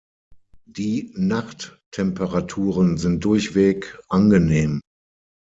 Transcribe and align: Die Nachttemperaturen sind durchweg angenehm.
Die 0.65 1.11
Nachttemperaturen 1.13 2.97
sind 2.97 3.23
durchweg 3.23 3.99
angenehm. 4.09 4.81